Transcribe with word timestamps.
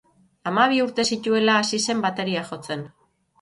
Hamabi 0.51 0.79
urte 0.85 1.05
zituela 1.15 1.59
hasi 1.65 1.81
zen 1.91 2.01
bateria 2.07 2.47
jotzen. 2.51 2.83